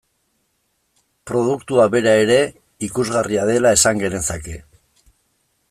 [1.31, 2.37] Produktua bera ere
[2.89, 4.57] ikusgarria dela esan genezake.